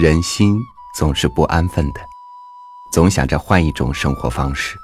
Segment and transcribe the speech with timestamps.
[0.00, 0.64] 人心
[0.94, 2.00] 总是不安分的，
[2.92, 4.78] 总想着换一种生活方式。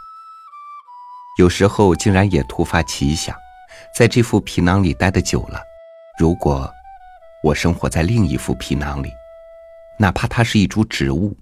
[1.39, 3.33] 有时候竟然也突发奇想，
[3.97, 5.61] 在这副皮囊里待得久了，
[6.19, 6.69] 如果
[7.45, 9.13] 我生活在另一副皮囊里，
[10.01, 11.37] 哪怕它是一株植物，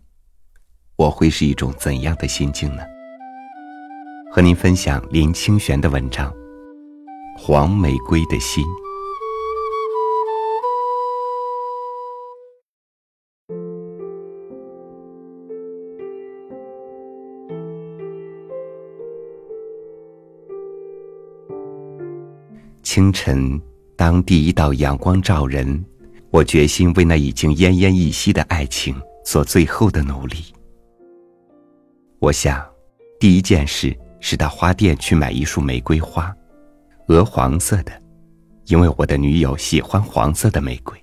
[0.96, 2.82] 我会是一种怎样的心境呢？
[4.30, 6.30] 和您分享林清玄的文章
[7.38, 8.62] 《黄玫瑰的心》。
[22.82, 23.60] 清晨，
[23.96, 25.82] 当第一道阳光照人，
[26.30, 30.36] 我决心为那已经奄奄一息的爱情做最后的努力。
[32.18, 32.64] 我想，
[33.20, 36.34] 第一件事是到花店去买一束玫瑰花，
[37.06, 37.92] 鹅黄色的，
[38.66, 40.98] 因为我的女友喜欢黄色的玫瑰。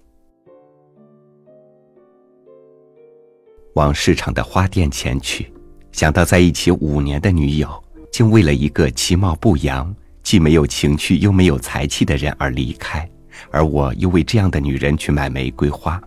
[3.76, 5.52] 往市场的花店前去，
[5.94, 9.96] 想到在一起五年的女友，竟为了一个其貌不扬。
[10.30, 13.10] 既没有情趣又没有才气的人而离开，
[13.50, 16.00] 而我又为这样的女人去买玫瑰花，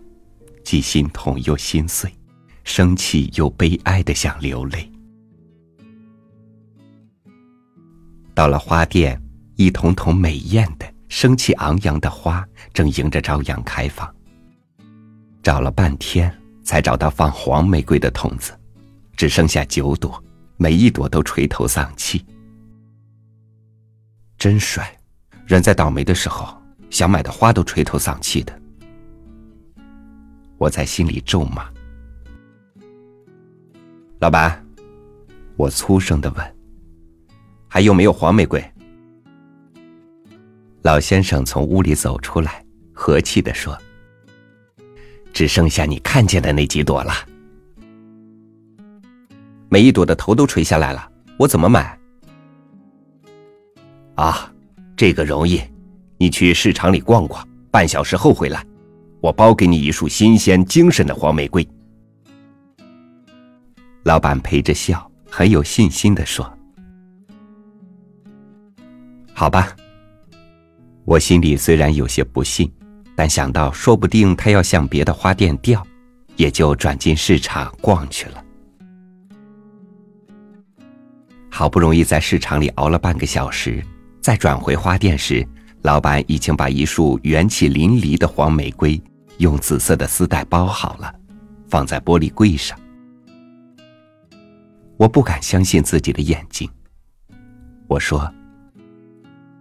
[0.63, 2.09] 既心痛又心碎，
[2.63, 4.89] 生气又悲哀的想流泪。
[8.33, 9.21] 到了花店，
[9.57, 14.09] 一桶桶美艳的、生气昂扬的花正迎着朝阳开放。
[15.43, 18.57] 找了半天，才找到放黄玫瑰的筒子，
[19.17, 20.23] 只剩下九朵，
[20.55, 22.25] 每一朵都垂头丧气。
[24.43, 24.93] 真帅，
[25.47, 28.53] 人在倒霉的时候，想买的花都垂头丧气的。
[30.57, 31.65] 我在心里咒骂。
[34.19, 34.61] 老板，
[35.55, 36.55] 我粗声的问
[37.71, 38.61] ：“还有没有黄玫瑰？”
[40.83, 43.77] 老先生从屋里走出来，和气的说
[45.31, 47.13] ：“只剩下你看见的那几朵了。
[49.69, 51.97] 每一朵的头都垂下来了，我怎么买？”
[54.15, 54.51] 啊，
[54.95, 55.61] 这个容易，
[56.17, 58.63] 你去市场里逛逛，半小时后回来，
[59.21, 61.67] 我包给你一束新鲜精神的黄玫瑰。
[64.03, 66.45] 老板陪着笑，很有信心的说
[69.33, 69.75] ：“好吧。”
[71.05, 72.71] 我心里虽然有些不信，
[73.15, 75.85] 但想到说不定他要向别的花店调，
[76.35, 78.43] 也就转进市场逛去了。
[81.49, 83.83] 好不容易在市场里熬了半个小时。
[84.23, 85.45] 再转回花店时，
[85.81, 88.99] 老板已经把一束元气淋漓的黄玫瑰
[89.39, 91.13] 用紫色的丝带包好了，
[91.67, 92.79] 放在玻璃柜上。
[94.95, 96.69] 我不敢相信自己的眼睛。
[97.87, 98.33] 我说：“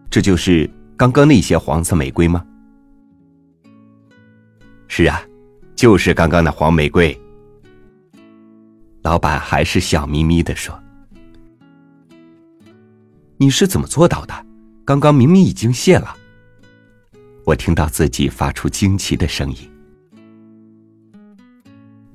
[0.09, 2.47] 这就是刚刚那些黄色玫瑰吗
[4.87, 5.21] ？”“是啊，
[5.75, 7.21] 就是刚刚的黄玫瑰。”
[9.03, 10.81] 老板还是笑眯眯的说
[13.39, 14.33] ：“你是怎么做到的？”
[14.93, 16.15] 刚刚明明已经谢了，
[17.47, 19.57] 我听到自己发出惊奇的声音。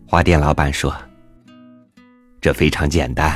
[0.06, 0.96] 花店老板说
[2.40, 3.36] ：“这非常简单，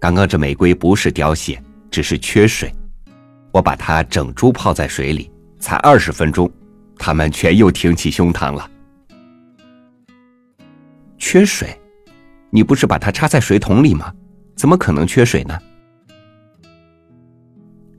[0.00, 2.72] 刚刚这玫瑰不是凋谢，只是缺水。
[3.52, 6.50] 我把它整株泡在水里，才二十分钟，
[6.96, 8.70] 它们全又挺起胸膛了。
[11.18, 11.78] 缺水？
[12.48, 14.10] 你不是把它插在水桶里吗？
[14.56, 15.60] 怎么可能缺水呢？”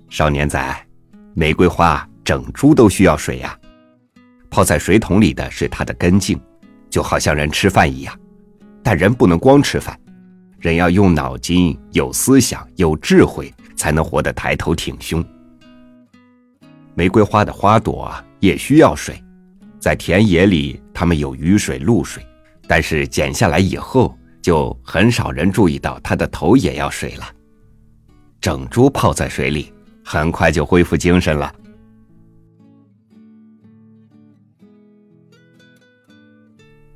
[0.09, 0.88] 少年仔，
[1.36, 3.56] 玫瑰花整株都需要水呀。
[4.50, 6.40] 泡在水桶里的是它的根茎，
[6.90, 8.19] 就好像人吃饭一样。
[8.81, 9.98] 但人不能光吃饭，
[10.58, 15.24] 人要用脑筋、有思想、有智慧，才能活得抬头挺胸。
[16.96, 19.24] 玫瑰花的花朵也需要水，
[19.80, 22.25] 在田野里，它们有雨水、露水，
[22.68, 27.25] 但是剪下来以后，就很少人注意到它的头也要水了。
[28.42, 29.72] 整株泡在水里。
[30.12, 31.54] 很快就恢复精神了。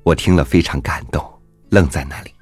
[0.02, 1.24] 我听了非常感动，
[1.70, 2.34] 愣在那里。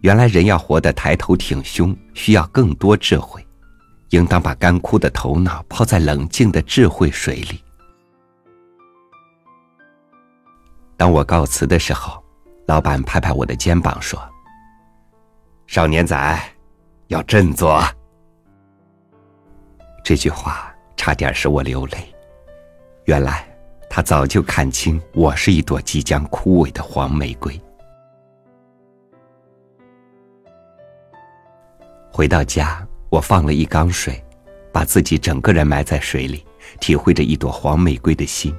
[0.00, 3.46] 原来人要活得抬头挺胸，需要更多智慧，
[4.08, 7.62] 应当把干枯的头脑泡在冷静的智慧水里。
[10.96, 12.20] 当我告辞的时候，
[12.66, 14.20] 老板拍拍我的肩膀说
[15.68, 16.42] ：“少年仔，
[17.06, 17.80] 要振作。”
[20.06, 21.98] 这句话差点使我流泪。
[23.06, 23.44] 原来
[23.90, 27.60] 他早就看清我是一朵即将枯萎的黄玫瑰。
[32.12, 34.24] 回到家，我放了一缸水，
[34.72, 36.46] 把自己整个人埋在水里，
[36.78, 38.56] 体会着一朵黄玫瑰的心。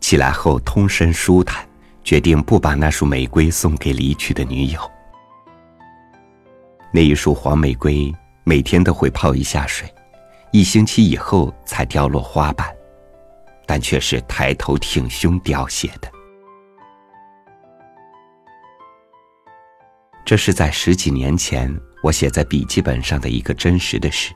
[0.00, 1.68] 起来后，通身舒坦，
[2.02, 4.80] 决定不把那束玫瑰送给离去的女友。
[6.94, 8.10] 那一束黄玫瑰
[8.42, 9.86] 每天都会泡一下水，
[10.52, 12.68] 一星期以后才掉落花瓣，
[13.66, 16.10] 但却是抬头挺胸凋谢的。
[20.24, 24.32] 这是在十几年前我写在笔记本上的一个真实的事。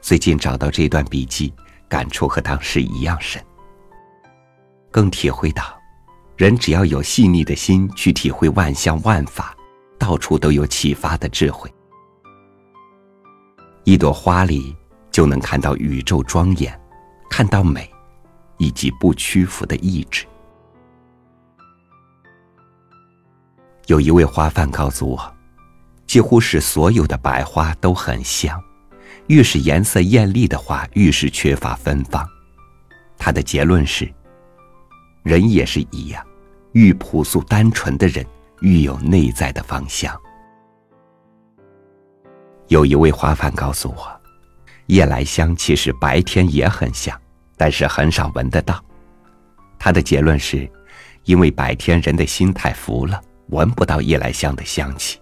[0.00, 1.52] 最近找到这段笔记，
[1.88, 3.42] 感触和当时一样深。
[4.90, 5.78] 更体会到，
[6.36, 9.54] 人只要有细腻的心去体会万象万法，
[9.98, 11.70] 到处都有启发的智慧。
[13.84, 14.76] 一朵花里
[15.18, 16.80] 就能看到宇宙庄严，
[17.28, 17.90] 看到美，
[18.56, 20.24] 以及不屈服的意志。
[23.86, 25.34] 有一位花贩告诉我，
[26.06, 28.62] 几乎是所有的白花都很香，
[29.26, 32.24] 越是颜色艳丽的花，越是缺乏芬芳。
[33.16, 34.08] 他的结论是。
[35.24, 36.24] 人也是一样，
[36.74, 38.24] 愈朴素单纯的人，
[38.60, 40.16] 愈有内在的芳香。
[42.68, 44.17] 有一位花贩告诉我，
[44.88, 47.18] 夜来香其实白天也很香，
[47.58, 48.82] 但是很少闻得到。
[49.78, 50.68] 他的结论是，
[51.24, 55.20] 因为白天人的心太浮了，闻不到夜来香的香气。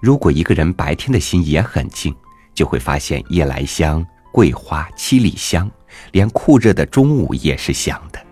[0.00, 2.14] 如果一个人白天的心也很静，
[2.54, 5.68] 就会发现夜来香、桂花、七里香，
[6.12, 8.24] 连酷热的中午也是香的。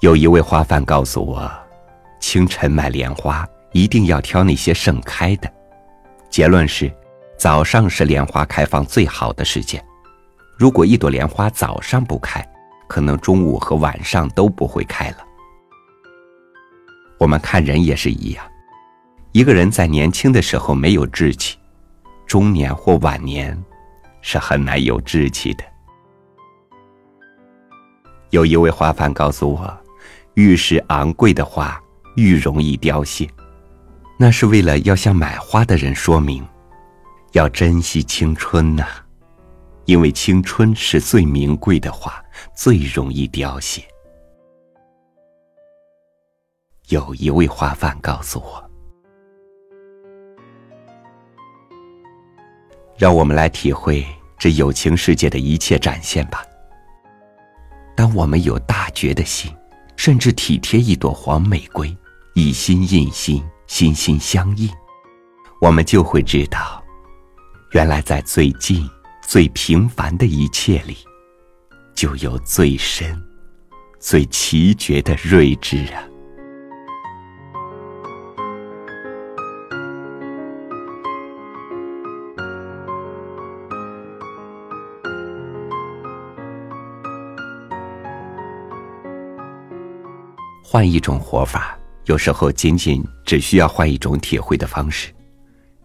[0.00, 1.50] 有一位花贩告诉我，
[2.20, 5.50] 清晨买莲花一定要挑那些盛开的。
[6.38, 6.88] 结论是，
[7.36, 9.84] 早上是莲花开放最好的时间。
[10.56, 12.48] 如果一朵莲花早上不开，
[12.86, 15.16] 可能中午和晚上都不会开了。
[17.18, 18.48] 我们看人也是一样，
[19.32, 21.58] 一个人在年轻的时候没有志气，
[22.24, 23.60] 中年或晚年
[24.22, 25.64] 是很难有志气的。
[28.30, 29.78] 有一位花贩告诉我。
[30.34, 31.82] 越是昂贵的花，
[32.14, 33.28] 愈容易凋谢。
[34.20, 36.44] 那是为了要向买花的人说明，
[37.32, 38.84] 要珍惜青春呐，
[39.84, 42.20] 因为青春是最名贵的花，
[42.54, 43.80] 最容易凋谢。
[46.88, 48.70] 有一位花贩告诉我，
[52.96, 54.04] 让我们来体会
[54.36, 56.44] 这友情世界的一切展现吧。
[57.94, 59.54] 当我们有大觉的心。
[59.98, 61.94] 甚至体贴一朵黄玫瑰，
[62.34, 64.68] 以心印心，心心相印，
[65.60, 66.82] 我们就会知道，
[67.72, 68.88] 原来在最近、
[69.22, 70.96] 最平凡的一切里，
[71.94, 73.22] 就有最深、
[74.00, 76.02] 最奇绝的睿智啊。
[90.64, 91.77] 换一种活法，
[92.08, 95.12] 有时候仅仅只需要换一种体会的方式，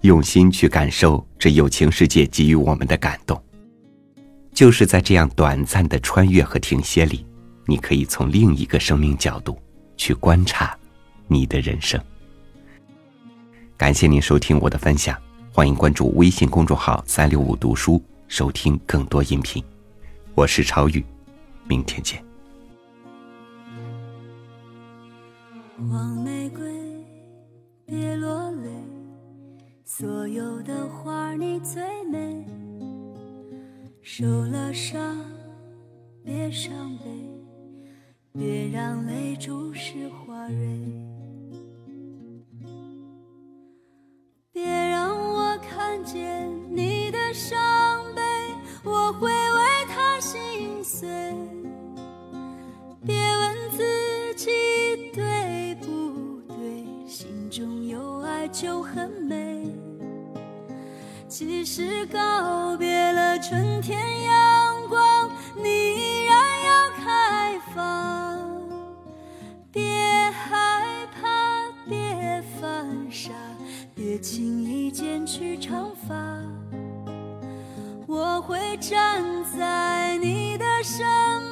[0.01, 3.41] 用心去感受这友情世界给予我们的感动。
[4.53, 7.25] 就是在这样短暂的穿越和停歇里，
[7.65, 9.61] 你可以从另一个生命角度
[9.97, 10.73] 去观察
[11.27, 12.01] 你的人生。
[13.75, 15.21] 感谢您收听我的分享，
[15.51, 19.61] 欢迎关注微信公众号“三六五读书”，收听更多音频。
[20.35, 21.03] 我是超宇，
[21.67, 22.23] 明天见。
[25.89, 27.05] 黄玫瑰，
[27.85, 28.69] 别落泪，
[29.83, 32.45] 所有的花你最美。
[34.01, 35.17] 受了伤，
[36.23, 37.05] 别伤悲，
[38.31, 41.02] 别让泪珠湿花蕊。
[58.53, 59.65] 就很美。
[61.27, 68.39] 即使告别了春天阳光，你依然要开放。
[69.71, 69.81] 别
[70.29, 70.85] 害
[71.19, 71.27] 怕，
[71.89, 73.31] 别犯傻，
[73.95, 76.13] 别轻易剪去长发。
[78.05, 79.23] 我会站
[79.57, 81.03] 在你的身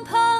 [0.03, 0.30] 旁，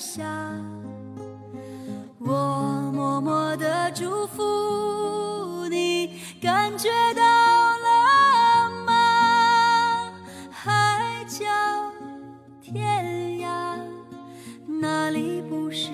[0.00, 0.24] 下。
[2.18, 10.12] 我默默的祝福你感觉到了吗？
[10.50, 11.44] 海角
[12.62, 13.78] 天涯
[14.66, 15.90] 那里不是